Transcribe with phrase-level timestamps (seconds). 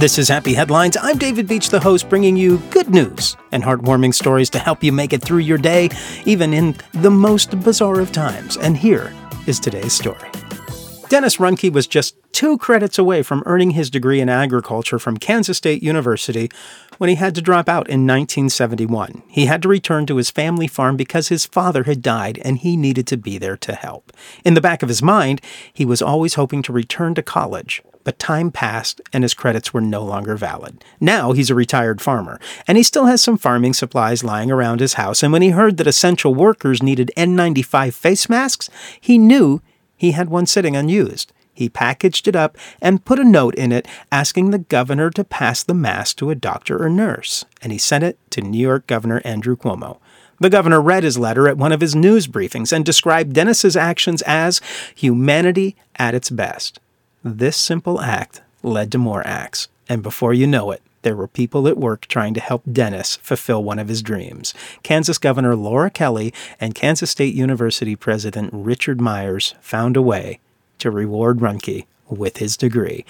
[0.00, 0.96] This is Happy Headlines.
[0.98, 4.92] I'm David Beach, the host, bringing you good news and heartwarming stories to help you
[4.92, 5.90] make it through your day,
[6.24, 8.56] even in the most bizarre of times.
[8.56, 9.12] And here
[9.46, 10.30] is today's story.
[11.10, 15.56] Dennis Ruhnke was just two credits away from earning his degree in agriculture from Kansas
[15.56, 16.48] State University
[16.98, 19.24] when he had to drop out in 1971.
[19.26, 22.76] He had to return to his family farm because his father had died and he
[22.76, 24.12] needed to be there to help.
[24.44, 25.40] In the back of his mind,
[25.72, 29.80] he was always hoping to return to college, but time passed and his credits were
[29.80, 30.84] no longer valid.
[31.00, 34.94] Now he's a retired farmer, and he still has some farming supplies lying around his
[34.94, 35.24] house.
[35.24, 39.60] And when he heard that essential workers needed N95 face masks, he knew
[40.00, 41.30] he had one sitting unused.
[41.52, 45.62] He packaged it up and put a note in it asking the governor to pass
[45.62, 49.20] the mask to a doctor or nurse, and he sent it to New York Governor
[49.26, 49.98] Andrew Cuomo.
[50.38, 54.22] The governor read his letter at one of his news briefings and described Dennis's actions
[54.22, 54.62] as
[54.94, 56.80] humanity at its best.
[57.22, 61.66] This simple act led to more acts, and before you know it, there were people
[61.66, 64.54] at work trying to help Dennis fulfill one of his dreams.
[64.82, 70.40] Kansas Governor Laura Kelly and Kansas State University President Richard Myers found a way
[70.78, 73.04] to reward Ruhnke with his degree.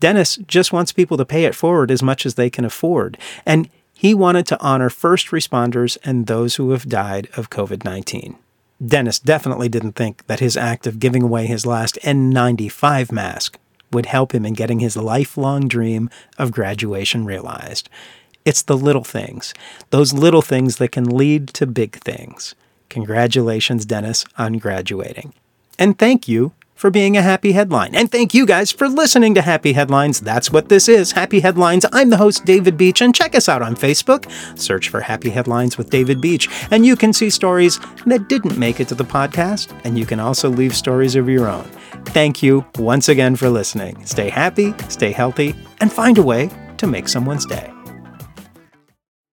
[0.00, 3.16] Dennis just wants people to pay it forward as much as they can afford,
[3.46, 8.36] and he wanted to honor first responders and those who have died of COVID 19.
[8.84, 13.58] Dennis definitely didn't think that his act of giving away his last N95 mask
[13.92, 17.88] would help him in getting his lifelong dream of graduation realized.
[18.44, 19.54] It's the little things,
[19.90, 22.54] those little things that can lead to big things.
[22.88, 25.32] Congratulations, Dennis, on graduating.
[25.78, 26.52] And thank you
[26.82, 27.94] for being a happy headline.
[27.94, 30.20] And thank you guys for listening to Happy Headlines.
[30.20, 31.86] That's what this is Happy Headlines.
[31.92, 34.28] I'm the host, David Beach, and check us out on Facebook.
[34.58, 38.80] Search for Happy Headlines with David Beach, and you can see stories that didn't make
[38.80, 41.70] it to the podcast, and you can also leave stories of your own.
[42.06, 44.04] Thank you once again for listening.
[44.04, 47.72] Stay happy, stay healthy, and find a way to make someone's day.